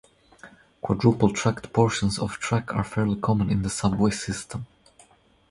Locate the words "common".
3.17-3.51